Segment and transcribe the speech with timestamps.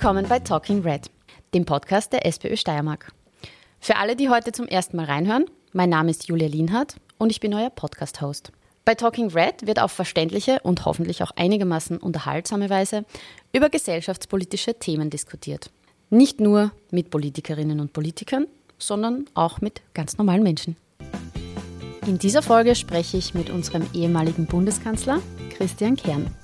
[0.00, 1.10] Willkommen bei Talking Red,
[1.52, 3.12] dem Podcast der SPÖ Steiermark.
[3.80, 5.44] Für alle, die heute zum ersten Mal reinhören,
[5.74, 8.50] mein Name ist Julia Lienhardt und ich bin euer Podcast-Host.
[8.86, 13.04] Bei Talking Red wird auf verständliche und hoffentlich auch einigermaßen unterhaltsame Weise
[13.52, 15.70] über gesellschaftspolitische Themen diskutiert.
[16.08, 18.46] Nicht nur mit Politikerinnen und Politikern,
[18.78, 20.76] sondern auch mit ganz normalen Menschen.
[22.06, 25.20] In dieser Folge spreche ich mit unserem ehemaligen Bundeskanzler
[25.50, 26.34] Christian Kern.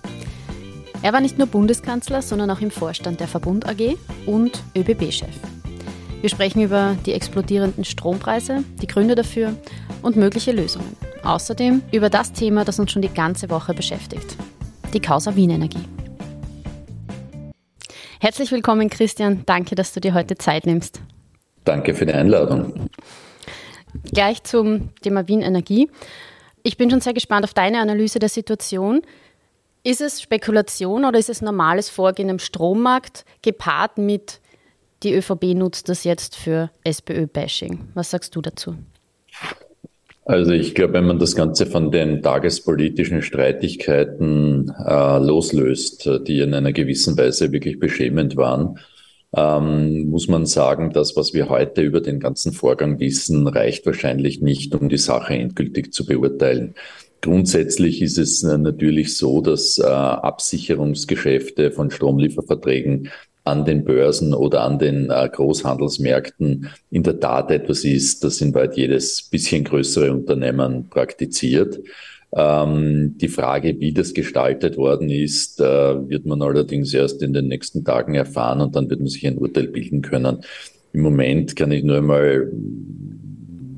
[1.02, 3.96] Er war nicht nur Bundeskanzler, sondern auch im Vorstand der Verbund AG
[4.26, 5.28] und ÖBB-Chef.
[6.20, 9.54] Wir sprechen über die explodierenden Strompreise, die Gründe dafür
[10.02, 10.96] und mögliche Lösungen.
[11.22, 14.36] Außerdem über das Thema, das uns schon die ganze Woche beschäftigt,
[14.92, 15.84] die Causa Wien Energie.
[18.18, 19.42] Herzlich willkommen, Christian.
[19.46, 21.00] Danke, dass du dir heute Zeit nimmst.
[21.64, 22.88] Danke für die Einladung.
[24.12, 25.90] Gleich zum Thema Wien Energie.
[26.62, 29.02] Ich bin schon sehr gespannt auf deine Analyse der Situation.
[29.86, 34.40] Ist es Spekulation oder ist es normales Vorgehen im Strommarkt gepaart mit,
[35.04, 37.90] die ÖVP nutzt das jetzt für SPÖ-Bashing?
[37.94, 38.74] Was sagst du dazu?
[40.24, 46.52] Also ich glaube, wenn man das Ganze von den tagespolitischen Streitigkeiten äh, loslöst, die in
[46.52, 48.80] einer gewissen Weise wirklich beschämend waren,
[49.36, 54.40] ähm, muss man sagen, das, was wir heute über den ganzen Vorgang wissen, reicht wahrscheinlich
[54.40, 56.74] nicht, um die Sache endgültig zu beurteilen.
[57.20, 63.08] Grundsätzlich ist es äh, natürlich so, dass äh, Absicherungsgeschäfte von Stromlieferverträgen
[63.46, 68.54] an den Börsen oder an den äh, Großhandelsmärkten in der Tat etwas ist, das in
[68.54, 71.80] weit jedes bisschen größere Unternehmen praktiziert.
[72.34, 77.46] Ähm, die Frage, wie das gestaltet worden ist, äh, wird man allerdings erst in den
[77.46, 80.38] nächsten Tagen erfahren und dann wird man sich ein Urteil bilden können.
[80.92, 82.50] Im Moment kann ich nur einmal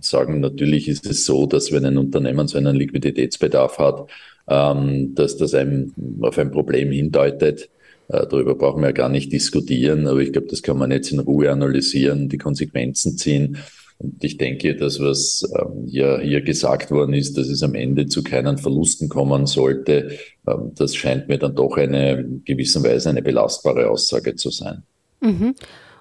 [0.05, 4.09] sagen, natürlich ist es so, dass wenn ein Unternehmen so einen Liquiditätsbedarf hat,
[4.49, 7.71] ähm, dass das einem auf ein Problem hindeutet.
[8.09, 11.13] Äh, darüber brauchen wir ja gar nicht diskutieren, aber ich glaube, das kann man jetzt
[11.13, 13.59] in Ruhe analysieren, die Konsequenzen ziehen.
[13.99, 18.07] Und ich denke, das, was ähm, hier, hier gesagt worden ist, dass es am Ende
[18.07, 23.23] zu keinen Verlusten kommen sollte, ähm, das scheint mir dann doch eine gewissen Weise eine
[23.23, 24.85] belastbare Aussage zu sein.
[25.21, 25.55] Mhm.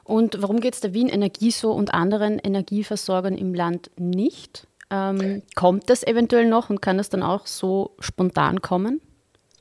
[0.07, 4.67] Und warum geht es der Wien Energie so und anderen Energieversorgern im Land nicht?
[4.89, 9.01] Ähm, kommt das eventuell noch und kann das dann auch so spontan kommen?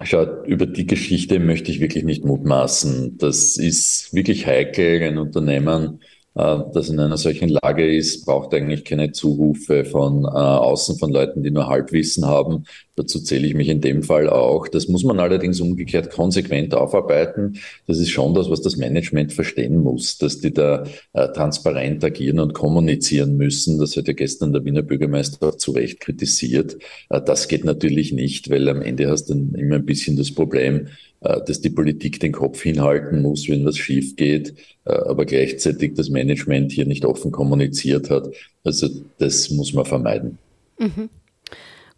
[0.02, 3.18] Schau, über die Geschichte möchte ich wirklich nicht mutmaßen.
[3.18, 5.02] Das ist wirklich heikel.
[5.02, 6.00] Ein Unternehmen
[6.36, 11.10] äh, das in einer solchen Lage ist, braucht eigentlich keine Zurufe von äh, außen von
[11.10, 12.64] Leuten, die nur Halbwissen haben.
[12.96, 14.68] Dazu zähle ich mich in dem Fall auch.
[14.68, 17.58] Das muss man allerdings umgekehrt konsequent aufarbeiten.
[17.86, 22.40] Das ist schon das, was das Management verstehen muss, dass die da äh, transparent agieren
[22.40, 23.78] und kommunizieren müssen.
[23.78, 26.78] Das hat ja gestern der Wiener Bürgermeister auch zu Recht kritisiert.
[27.10, 30.32] Äh, das geht natürlich nicht, weil am Ende hast du dann immer ein bisschen das
[30.32, 30.88] Problem,
[31.20, 34.54] äh, dass die Politik den Kopf hinhalten muss, wenn was schief geht,
[34.86, 38.30] äh, aber gleichzeitig das Management hier nicht offen kommuniziert hat.
[38.64, 40.38] Also das muss man vermeiden.
[40.78, 41.10] Mhm.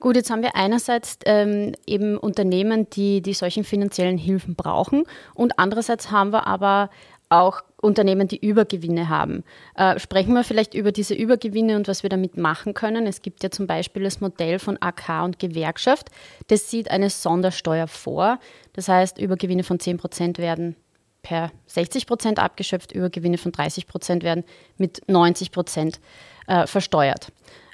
[0.00, 5.04] Gut, jetzt haben wir einerseits ähm, eben Unternehmen, die, die solchen finanziellen Hilfen brauchen
[5.34, 6.90] und andererseits haben wir aber
[7.30, 9.44] auch Unternehmen, die Übergewinne haben.
[9.76, 13.06] Äh, sprechen wir vielleicht über diese Übergewinne und was wir damit machen können.
[13.06, 16.08] Es gibt ja zum Beispiel das Modell von AK und Gewerkschaft.
[16.48, 18.38] Das sieht eine Sondersteuer vor.
[18.72, 20.74] Das heißt, Übergewinne von 10 Prozent werden
[21.22, 24.44] per 60 Prozent abgeschöpft, Übergewinne von 30 Prozent werden
[24.76, 26.00] mit 90 Prozent
[26.46, 27.28] äh, versteuert.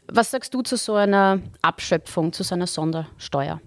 [0.08, 3.60] Was sagst du zu so einer Abschöpfung, zu so einer Sondersteuer?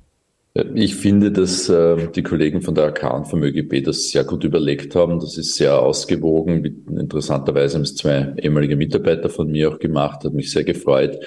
[0.73, 4.43] Ich finde, dass äh, die Kollegen von der AK und vom ÖGB das sehr gut
[4.43, 5.19] überlegt haben.
[5.19, 6.83] Das ist sehr ausgewogen.
[6.97, 11.19] Interessanterweise haben es zwei ehemalige Mitarbeiter von mir auch gemacht, hat mich sehr gefreut.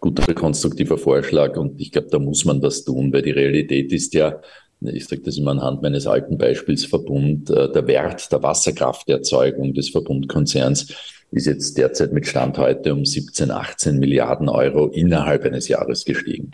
[0.00, 4.14] Guter konstruktiver Vorschlag und ich glaube, da muss man das tun, weil die Realität ist
[4.14, 4.40] ja,
[4.80, 9.90] ich sage das immer anhand meines alten Beispiels Verbund, äh, der Wert der Wasserkrafterzeugung des
[9.90, 10.92] Verbundkonzerns
[11.32, 16.52] ist jetzt derzeit mit Stand heute um 17, 18 Milliarden Euro innerhalb eines Jahres gestiegen.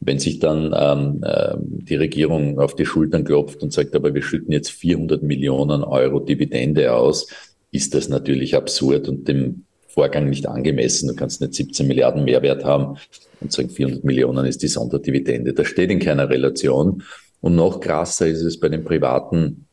[0.00, 4.22] Wenn sich dann ähm, äh, die Regierung auf die Schultern klopft und sagt, aber wir
[4.22, 7.28] schütten jetzt 400 Millionen Euro Dividende aus,
[7.70, 11.08] ist das natürlich absurd und dem Vorgang nicht angemessen.
[11.08, 12.96] Du kannst nicht 17 Milliarden Mehrwert haben
[13.40, 15.52] und sagen, 400 Millionen ist die Sonderdividende.
[15.52, 17.02] Das steht in keiner Relation.
[17.40, 19.66] Und noch krasser ist es bei den privaten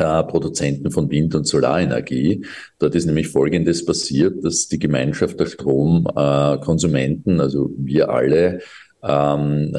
[0.00, 2.44] Produzenten von Wind- und Solarenergie.
[2.78, 8.60] Dort ist nämlich Folgendes passiert, dass die Gemeinschaft der Stromkonsumenten, also wir alle,
[9.02, 9.76] ähm,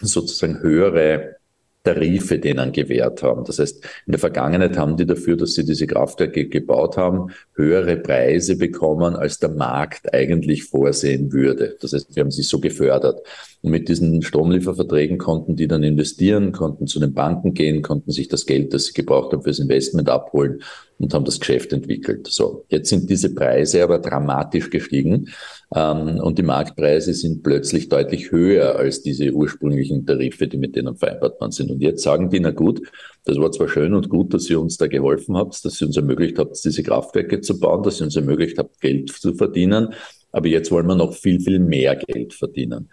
[0.00, 1.36] sozusagen höhere
[1.84, 3.44] Tarife denen gewährt haben.
[3.44, 7.98] Das heißt, in der Vergangenheit haben die dafür, dass sie diese Kraftwerke gebaut haben, höhere
[7.98, 11.76] Preise bekommen, als der Markt eigentlich vorsehen würde.
[11.80, 13.20] Das heißt, wir haben sie so gefördert.
[13.64, 18.28] Und mit diesen Stromlieferverträgen konnten die dann investieren, konnten zu den Banken gehen, konnten sich
[18.28, 20.60] das Geld, das sie gebraucht haben fürs Investment abholen
[20.98, 22.26] und haben das Geschäft entwickelt.
[22.26, 25.30] So, jetzt sind diese Preise aber dramatisch gestiegen
[25.74, 30.94] ähm, und die Marktpreise sind plötzlich deutlich höher als diese ursprünglichen Tarife, die mit denen
[30.94, 31.70] vereinbart worden sind.
[31.70, 32.82] Und jetzt sagen die, na gut,
[33.24, 35.96] das war zwar schön und gut, dass ihr uns da geholfen habt, dass ihr uns
[35.96, 39.94] ermöglicht habt, diese Kraftwerke zu bauen, dass ihr uns ermöglicht habt, Geld zu verdienen,
[40.32, 42.90] aber jetzt wollen wir noch viel, viel mehr Geld verdienen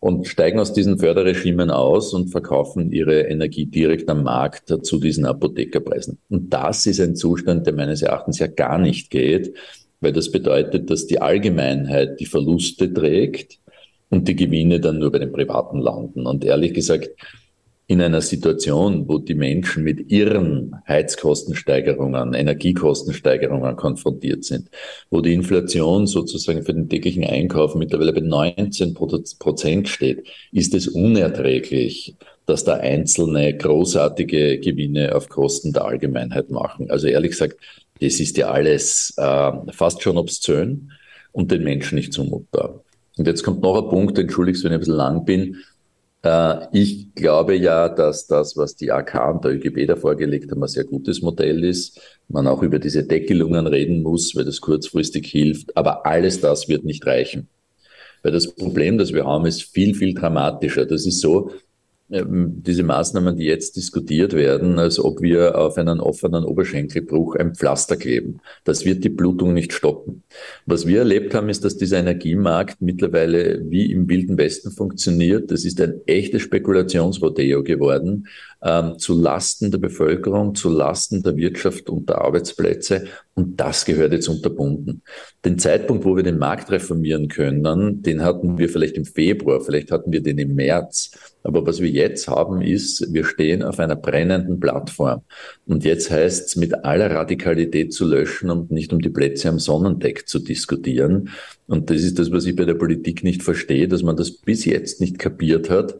[0.00, 5.26] und steigen aus diesen Förderregimen aus und verkaufen ihre Energie direkt am Markt zu diesen
[5.26, 6.18] Apothekerpreisen.
[6.28, 9.54] Und das ist ein Zustand, der meines Erachtens ja gar nicht geht,
[10.00, 13.58] weil das bedeutet, dass die Allgemeinheit die Verluste trägt
[14.10, 16.26] und die Gewinne dann nur bei den Privaten landen.
[16.26, 17.10] Und ehrlich gesagt,
[17.92, 24.70] in einer Situation, wo die Menschen mit ihren Heizkostensteigerungen, Energiekostensteigerungen konfrontiert sind,
[25.10, 30.88] wo die Inflation sozusagen für den täglichen Einkauf mittlerweile bei 19 Prozent steht, ist es
[30.88, 32.16] unerträglich,
[32.46, 36.90] dass da einzelne großartige Gewinne auf Kosten der Allgemeinheit machen.
[36.90, 37.58] Also ehrlich gesagt,
[38.00, 40.92] das ist ja alles äh, fast schon obszön
[41.32, 42.82] und den Menschen nicht zumutbar.
[43.18, 45.58] Und jetzt kommt noch ein Punkt, entschuldigst, wenn ich ein bisschen lang bin.
[46.22, 50.62] Äh, ich glaube ja, dass das, was die AK und der ÖGB da vorgelegt haben,
[50.62, 52.00] ein sehr gutes Modell ist.
[52.28, 55.76] Man auch über diese Deckelungen reden muss, weil das kurzfristig hilft.
[55.76, 57.48] Aber alles das wird nicht reichen.
[58.22, 60.86] Weil das Problem, das wir haben, ist viel, viel dramatischer.
[60.86, 61.50] Das ist so,
[62.12, 67.96] diese Maßnahmen, die jetzt diskutiert werden, als ob wir auf einen offenen Oberschenkelbruch ein Pflaster
[67.96, 68.40] kleben.
[68.64, 70.22] Das wird die Blutung nicht stoppen.
[70.66, 75.50] Was wir erlebt haben, ist, dass dieser Energiemarkt mittlerweile wie im Wilden Westen funktioniert.
[75.50, 78.28] Das ist ein echtes Spekulationsrodeo geworden,
[78.62, 83.06] ähm, zu Lasten der Bevölkerung, zu Lasten der Wirtschaft und der Arbeitsplätze.
[83.34, 85.02] Und das gehört jetzt unterbunden.
[85.42, 89.90] Den Zeitpunkt, wo wir den Markt reformieren können, den hatten wir vielleicht im Februar, vielleicht
[89.90, 91.12] hatten wir den im März.
[91.42, 95.22] Aber was wir jetzt haben, ist, wir stehen auf einer brennenden Plattform.
[95.66, 99.58] Und jetzt heißt es, mit aller Radikalität zu löschen und nicht um die Plätze am
[99.58, 101.30] Sonnendeck zu diskutieren.
[101.66, 104.66] Und das ist das, was ich bei der Politik nicht verstehe, dass man das bis
[104.66, 105.98] jetzt nicht kapiert hat,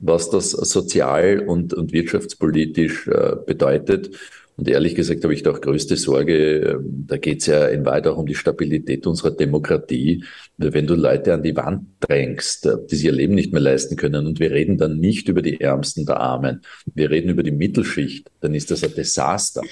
[0.00, 4.10] was das sozial und, und wirtschaftspolitisch äh, bedeutet.
[4.56, 7.84] Und ehrlich gesagt habe ich da auch größte Sorge, ähm, da geht es ja in
[7.84, 10.24] Wahrheit auch um die Stabilität unserer Demokratie.
[10.58, 13.96] Wenn du Leute an die Wand drängst, äh, die sich ihr Leben nicht mehr leisten
[13.96, 16.62] können, und wir reden dann nicht über die Ärmsten der Armen,
[16.94, 19.62] wir reden über die Mittelschicht, dann ist das ein Desaster.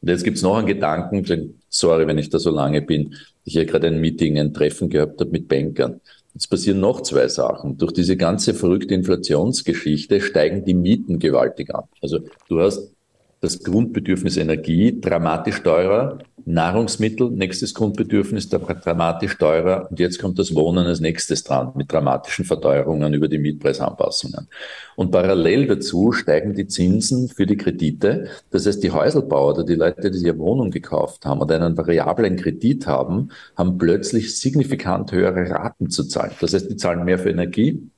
[0.00, 3.66] Und jetzt gibt's noch einen Gedanken, sorry, wenn ich da so lange bin, ich hier
[3.66, 6.00] gerade ein Meeting, ein Treffen gehabt habe mit Bankern.
[6.34, 7.76] Jetzt passieren noch zwei Sachen.
[7.76, 11.84] Durch diese ganze verrückte Inflationsgeschichte steigen die Mieten gewaltig an.
[12.00, 12.92] Also du hast
[13.40, 20.86] das Grundbedürfnis Energie dramatisch teurer, Nahrungsmittel, nächstes Grundbedürfnis dramatisch teurer und jetzt kommt das Wohnen
[20.86, 24.48] als nächstes dran mit dramatischen Verteuerungen über die Mietpreisanpassungen.
[24.96, 28.28] Und parallel dazu steigen die Zinsen für die Kredite.
[28.50, 32.36] Das heißt, die Häuselbauer oder die Leute, die eine Wohnung gekauft haben oder einen variablen
[32.36, 36.32] Kredit haben, haben plötzlich signifikant höhere Raten zu zahlen.
[36.40, 37.90] Das heißt, die zahlen mehr für Energie,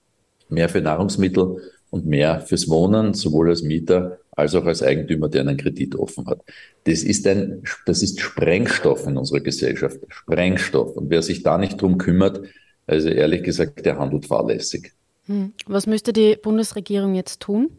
[0.48, 1.58] mehr für Nahrungsmittel
[1.90, 6.26] und mehr fürs Wohnen, sowohl als Mieter als auch als Eigentümer, der einen Kredit offen
[6.26, 6.40] hat.
[6.84, 9.98] Das ist ein, das ist Sprengstoff in unserer Gesellschaft.
[10.08, 10.96] Sprengstoff.
[10.96, 12.40] Und wer sich da nicht drum kümmert,
[12.86, 14.92] also ehrlich gesagt, der handelt fahrlässig.
[15.26, 15.52] Hm.
[15.66, 17.70] Was müsste die Bundesregierung jetzt tun?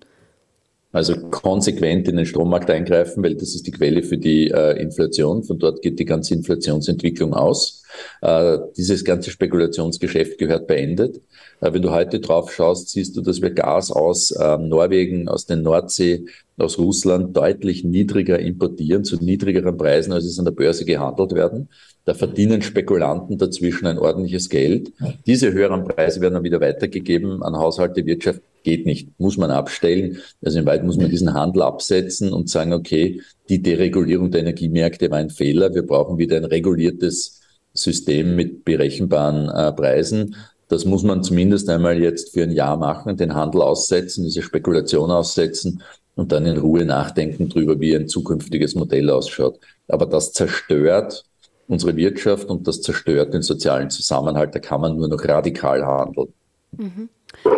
[0.93, 5.43] Also konsequent in den Strommarkt eingreifen, weil das ist die Quelle für die äh, Inflation.
[5.43, 7.83] Von dort geht die ganze Inflationsentwicklung aus.
[8.21, 11.19] Äh, dieses ganze Spekulationsgeschäft gehört beendet.
[11.61, 15.47] Äh, wenn du heute drauf schaust, siehst du, dass wir Gas aus äh, Norwegen, aus
[15.47, 16.25] der Nordsee,
[16.57, 21.69] aus Russland deutlich niedriger importieren, zu niedrigeren Preisen, als es an der Börse gehandelt werden.
[22.05, 24.91] Da verdienen Spekulanten dazwischen ein ordentliches Geld.
[25.25, 28.41] Diese höheren Preise werden dann wieder weitergegeben an Haushalte, Wirtschaft.
[28.63, 30.19] Geht nicht, muss man abstellen.
[30.43, 35.11] Also in Weit muss man diesen Handel absetzen und sagen, okay, die Deregulierung der Energiemärkte
[35.11, 35.75] war ein Fehler.
[35.75, 37.41] Wir brauchen wieder ein reguliertes
[37.73, 40.35] System mit berechenbaren äh, Preisen.
[40.69, 45.11] Das muss man zumindest einmal jetzt für ein Jahr machen, den Handel aussetzen, diese Spekulation
[45.11, 45.83] aussetzen
[46.15, 49.59] und dann in Ruhe nachdenken darüber, wie ein zukünftiges Modell ausschaut.
[49.87, 51.25] Aber das zerstört
[51.67, 54.53] unsere Wirtschaft und das zerstört den sozialen Zusammenhalt.
[54.53, 56.33] Da kann man nur noch radikal handeln.
[56.77, 57.09] Mhm.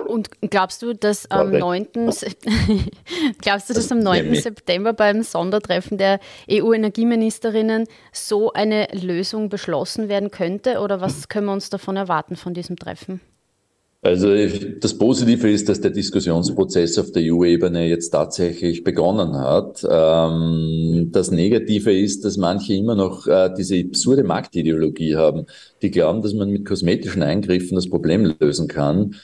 [0.08, 1.88] Und glaubst du, dass am 9.
[3.42, 4.36] glaubst du, dass am 9.
[4.36, 10.80] September beim Sondertreffen der EU-Energieministerinnen so eine Lösung beschlossen werden könnte?
[10.80, 13.22] Oder was können wir uns davon erwarten von diesem Treffen?
[14.06, 14.28] Also
[14.80, 19.84] das Positive ist, dass der Diskussionsprozess auf der EU-Ebene jetzt tatsächlich begonnen hat.
[19.90, 25.48] Ähm, das Negative ist, dass manche immer noch äh, diese absurde Marktideologie haben,
[25.82, 29.16] die glauben, dass man mit kosmetischen Eingriffen das Problem lösen kann.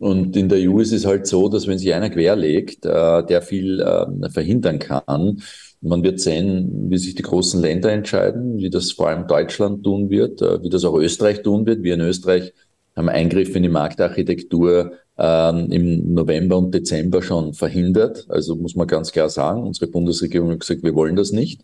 [0.00, 3.42] Und in der EU ist es halt so, dass wenn sich einer querlegt, äh, der
[3.42, 5.42] viel äh, verhindern kann,
[5.82, 10.08] man wird sehen, wie sich die großen Länder entscheiden, wie das vor allem Deutschland tun
[10.08, 11.82] wird, äh, wie das auch Österreich tun wird.
[11.82, 12.54] Wir in Österreich
[12.96, 18.24] haben Eingriffe in die Marktarchitektur ähm, im November und Dezember schon verhindert.
[18.30, 21.60] Also muss man ganz klar sagen, unsere Bundesregierung hat gesagt, wir wollen das nicht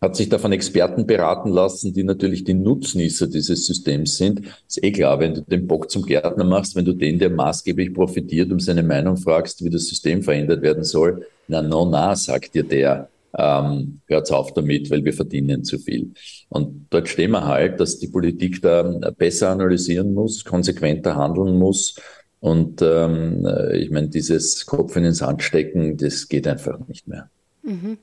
[0.00, 4.42] hat sich da von Experten beraten lassen, die natürlich die Nutznießer dieses Systems sind.
[4.66, 7.92] Ist eh klar, wenn du den Bock zum Gärtner machst, wenn du den, der maßgeblich
[7.92, 12.54] profitiert, um seine Meinung fragst, wie das System verändert werden soll, na, no, na, sagt
[12.54, 16.12] dir der, ähm, hört's auf damit, weil wir verdienen zu viel.
[16.48, 18.82] Und dort stehen wir halt, dass die Politik da
[19.16, 21.96] besser analysieren muss, konsequenter handeln muss.
[22.40, 27.30] Und ähm, ich meine, dieses Kopf in den Sand stecken, das geht einfach nicht mehr.
[27.62, 27.98] Mhm.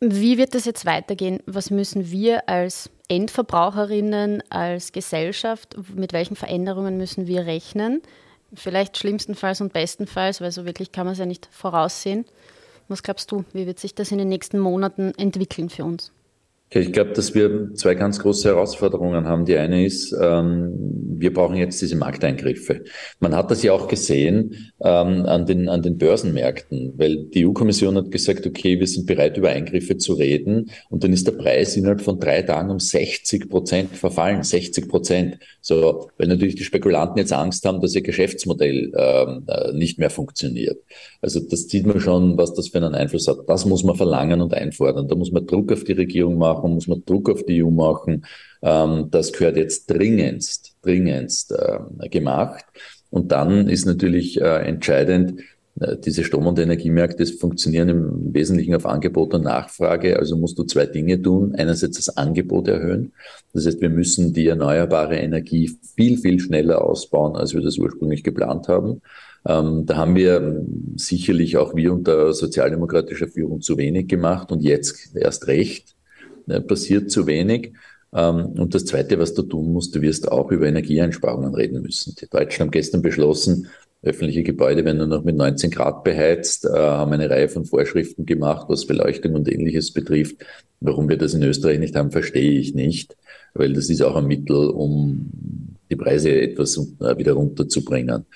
[0.00, 1.40] Wie wird das jetzt weitergehen?
[1.46, 8.02] Was müssen wir als Endverbraucherinnen, als Gesellschaft, mit welchen Veränderungen müssen wir rechnen?
[8.54, 12.26] Vielleicht schlimmstenfalls und bestenfalls, weil so wirklich kann man es ja nicht voraussehen.
[12.86, 16.12] Was glaubst du, wie wird sich das in den nächsten Monaten entwickeln für uns?
[16.70, 19.46] Ich glaube, dass wir zwei ganz große Herausforderungen haben.
[19.46, 20.74] Die eine ist, ähm,
[21.16, 22.84] wir brauchen jetzt diese Markteingriffe.
[23.20, 27.96] Man hat das ja auch gesehen ähm, an, den, an den Börsenmärkten, weil die EU-Kommission
[27.96, 30.70] hat gesagt, okay, wir sind bereit, über Eingriffe zu reden.
[30.90, 34.42] Und dann ist der Preis innerhalb von drei Tagen um 60 Prozent verfallen.
[34.42, 35.38] 60 Prozent.
[35.62, 40.10] So, weil natürlich die Spekulanten jetzt Angst haben, dass ihr Geschäftsmodell ähm, äh, nicht mehr
[40.10, 40.78] funktioniert.
[41.22, 43.38] Also das sieht man schon, was das für einen Einfluss hat.
[43.46, 45.08] Das muss man verlangen und einfordern.
[45.08, 47.70] Da muss man Druck auf die Regierung machen machen, muss man Druck auf die EU
[47.70, 48.24] machen.
[48.62, 52.64] Ähm, das gehört jetzt dringendst, dringendst äh, gemacht.
[53.10, 55.40] Und dann ist natürlich äh, entscheidend,
[55.80, 60.18] äh, diese Strom- und Energiemärkte funktionieren im Wesentlichen auf Angebot und Nachfrage.
[60.18, 61.54] Also musst du zwei Dinge tun.
[61.56, 63.12] Einerseits das Angebot erhöhen.
[63.52, 68.22] Das heißt, wir müssen die erneuerbare Energie viel, viel schneller ausbauen, als wir das ursprünglich
[68.22, 69.00] geplant haben.
[69.46, 70.64] Ähm, da haben wir
[70.96, 75.94] sicherlich auch wir unter sozialdemokratischer Führung zu wenig gemacht und jetzt erst recht.
[76.48, 77.72] Äh, passiert zu wenig.
[78.14, 82.14] Ähm, und das Zweite, was du tun musst, du wirst auch über Energieeinsparungen reden müssen.
[82.20, 83.68] Die Deutschen haben gestern beschlossen,
[84.02, 88.26] öffentliche Gebäude werden nur noch mit 19 Grad beheizt, äh, haben eine Reihe von Vorschriften
[88.26, 90.36] gemacht, was Beleuchtung und ähnliches betrifft.
[90.80, 93.16] Warum wir das in Österreich nicht haben, verstehe ich nicht,
[93.54, 95.30] weil das ist auch ein Mittel, um
[95.90, 98.26] die Preise etwas äh, wieder runterzubringen.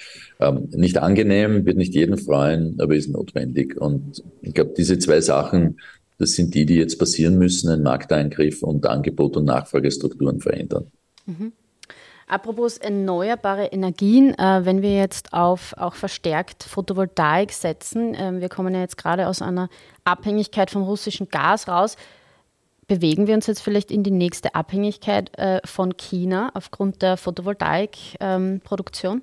[0.41, 3.81] Ähm, nicht angenehm, wird nicht jeden freuen, aber ist notwendig.
[3.81, 5.77] Und ich glaube, diese zwei Sachen
[6.23, 10.91] das sind die, die jetzt passieren müssen, ein Markteingriff und Angebot und Nachfragestrukturen verändern.
[11.27, 11.53] Mhm.
[12.29, 18.73] Apropos erneuerbare Energien, äh, wenn wir jetzt auf auch verstärkt Photovoltaik setzen, äh, wir kommen
[18.73, 19.69] ja jetzt gerade aus einer
[20.05, 21.97] Abhängigkeit vom russischen Gas raus,
[22.87, 29.17] bewegen wir uns jetzt vielleicht in die nächste Abhängigkeit äh, von China aufgrund der Photovoltaikproduktion?
[29.17, 29.23] Ähm,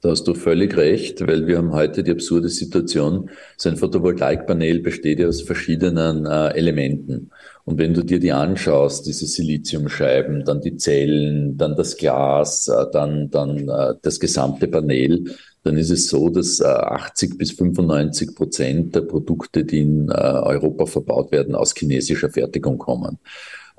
[0.00, 4.80] da hast du völlig recht, weil wir haben heute die absurde Situation, so ein Photovoltaikpanel
[4.80, 7.30] besteht ja aus verschiedenen äh, Elementen.
[7.64, 12.86] Und wenn du dir die anschaust, diese Siliziumscheiben, dann die Zellen, dann das Glas, äh,
[12.92, 15.24] dann, dann äh, das gesamte Panel,
[15.64, 20.12] dann ist es so, dass 80 äh, bis 95 Prozent der Produkte, die in äh,
[20.12, 23.18] Europa verbaut werden, aus chinesischer Fertigung kommen.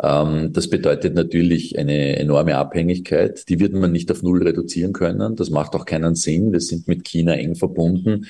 [0.02, 3.48] Ähm, das bedeutet natürlich eine enorme Abhängigkeit.
[3.50, 5.36] Die wird man nicht auf Null reduzieren können.
[5.36, 6.52] Das macht auch keinen Sinn.
[6.52, 8.28] Wir sind mit China eng verbunden.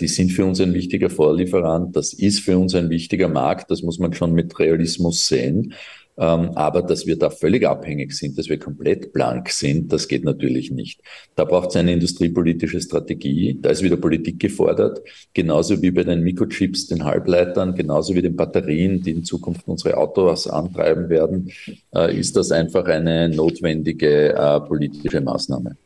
[0.00, 1.94] Die sind für uns ein wichtiger Vorlieferant.
[1.96, 3.70] Das ist für uns ein wichtiger Markt.
[3.70, 5.74] Das muss man schon mit Realismus sehen.
[6.20, 10.22] Ähm, aber dass wir da völlig abhängig sind, dass wir komplett blank sind, das geht
[10.22, 11.00] natürlich nicht.
[11.34, 13.58] Da braucht es eine industriepolitische Strategie.
[13.58, 15.00] Da ist wieder Politik gefordert.
[15.32, 19.96] Genauso wie bei den Mikrochips, den Halbleitern, genauso wie den Batterien, die in Zukunft unsere
[19.96, 21.50] Autos antreiben werden,
[21.94, 25.78] äh, ist das einfach eine notwendige äh, politische Maßnahme.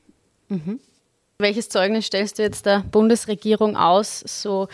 [0.49, 0.81] Mhm.
[1.39, 4.67] Welches Zeugnis stellst du jetzt der Bundesregierung aus, so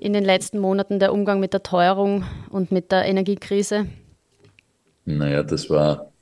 [0.00, 3.86] in den letzten Monaten der Umgang mit der Teuerung und mit der Energiekrise?
[5.04, 6.12] Naja, das war,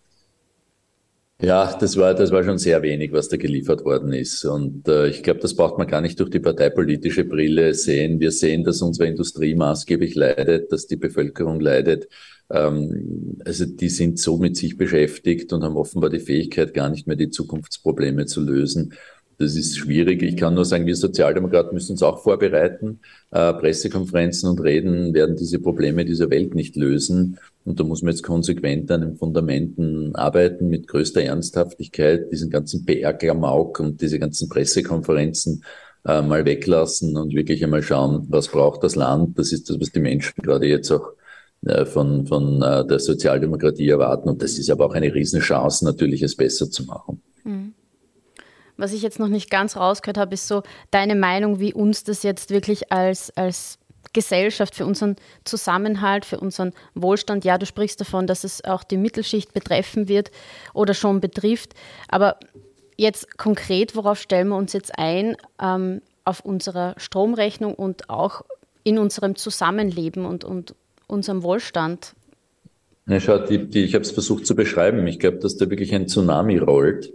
[1.41, 4.45] ja, das war, das war schon sehr wenig, was da geliefert worden ist.
[4.45, 8.21] Und äh, ich glaube, das braucht man gar nicht durch die parteipolitische Brille sehen.
[8.21, 12.09] Wir sehen, dass unsere Industrie maßgeblich leidet, dass die Bevölkerung leidet.
[12.49, 17.09] Ähm, also die sind so mit sich beschäftigt und haben offenbar die Fähigkeit, gar nicht
[17.09, 18.95] mehr die Zukunftsprobleme zu lösen.
[19.43, 20.23] Das ist schwierig.
[20.23, 23.01] Ich kann nur sagen, wir Sozialdemokraten müssen uns auch vorbereiten.
[23.33, 27.41] Äh, Pressekonferenzen und Reden werden diese Probleme dieser Welt nicht lösen.
[27.65, 32.85] Und da muss man jetzt konsequent an den Fundamenten arbeiten, mit größter Ernsthaftigkeit, diesen ganzen
[32.85, 35.65] PR-Klamauk und diese ganzen Pressekonferenzen
[36.07, 39.41] äh, mal weglassen und wirklich einmal schauen, was braucht das Land.
[39.41, 41.15] Das ist das, was die Menschen gerade jetzt auch
[41.67, 44.29] äh, von, von äh, der Sozialdemokratie erwarten.
[44.29, 47.12] Und das ist aber auch eine Riesenchance, natürlich es besser zu machen.
[48.83, 52.23] Was ich jetzt noch nicht ganz rausgehört habe, ist so deine Meinung, wie uns das
[52.23, 53.79] jetzt wirklich als, als
[54.13, 57.45] Gesellschaft, für unseren Zusammenhalt, für unseren Wohlstand.
[57.45, 60.31] Ja, du sprichst davon, dass es auch die Mittelschicht betreffen wird
[60.75, 61.75] oder schon betrifft.
[62.09, 62.39] Aber
[62.97, 68.43] jetzt konkret, worauf stellen wir uns jetzt ein ähm, auf unserer Stromrechnung und auch
[68.83, 70.75] in unserem Zusammenleben und, und
[71.07, 72.15] unserem Wohlstand?
[73.07, 75.07] Na, schau, die, die, ich habe es versucht zu beschreiben.
[75.07, 77.13] Ich glaube, dass da wirklich ein Tsunami rollt.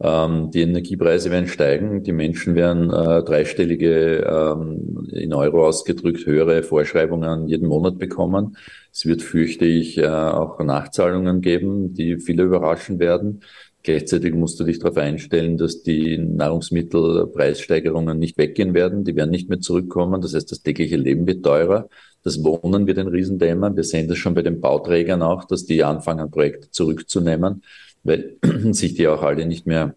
[0.00, 6.62] Ähm, die Energiepreise werden steigen, die Menschen werden äh, dreistellige, ähm, in Euro ausgedrückt, höhere
[6.62, 8.56] Vorschreibungen jeden Monat bekommen.
[8.92, 13.40] Es wird, fürchte ich, äh, auch Nachzahlungen geben, die viele überraschen werden.
[13.82, 19.02] Gleichzeitig musst du dich darauf einstellen, dass die Nahrungsmittelpreissteigerungen nicht weggehen werden.
[19.02, 20.20] Die werden nicht mehr zurückkommen.
[20.20, 21.88] Das heißt, das tägliche Leben wird teurer.
[22.22, 23.74] Das Wohnen wird ein Riesenthema.
[23.74, 27.62] Wir sehen das schon bei den Bauträgern auch, dass die anfangen, Projekte zurückzunehmen
[28.08, 28.36] weil
[28.72, 29.94] sich die auch alle nicht mehr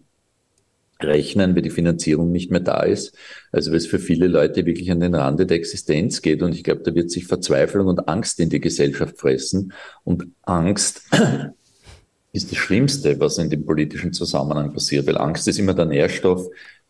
[1.02, 3.16] rechnen, weil die Finanzierung nicht mehr da ist.
[3.50, 6.42] Also weil es für viele Leute wirklich an den Rande der Existenz geht.
[6.42, 9.72] Und ich glaube, da wird sich Verzweiflung und Angst in die Gesellschaft fressen.
[10.04, 11.02] Und Angst
[12.32, 16.46] ist das Schlimmste, was in dem politischen Zusammenhang passiert, weil Angst ist immer der Nährstoff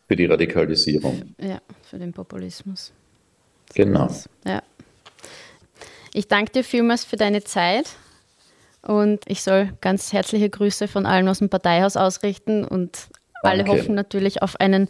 [0.07, 1.33] für die Radikalisierung.
[1.41, 2.91] Ja, für den Populismus.
[3.73, 4.09] Genau.
[4.45, 4.61] Ja.
[6.13, 7.87] Ich danke dir vielmals für deine Zeit.
[8.85, 13.07] Und ich soll ganz herzliche Grüße von allen aus dem Parteihaus ausrichten und
[13.43, 14.87] alle hoffen natürlich auf einen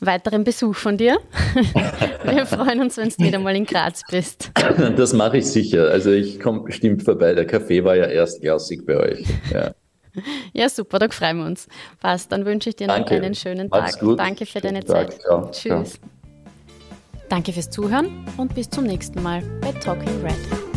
[0.00, 1.18] weiteren Besuch von dir.
[2.24, 4.52] Wir freuen uns, wenn du wieder mal in Graz bist.
[4.96, 5.88] Das mache ich sicher.
[5.88, 7.34] Also ich komme bestimmt vorbei.
[7.34, 9.26] Der Kaffee war ja erstklassig bei euch.
[9.52, 9.72] Ja.
[10.52, 11.68] Ja, super, da freuen wir uns.
[12.00, 13.16] Passt, dann wünsche ich dir Danke.
[13.16, 13.98] noch einen schönen Tag.
[14.16, 15.12] Danke für deine Tag.
[15.12, 15.22] Zeit.
[15.22, 15.50] Ciao.
[15.50, 15.92] Tschüss.
[15.92, 16.10] Ciao.
[17.28, 20.67] Danke fürs Zuhören und bis zum nächsten Mal bei Talking Red.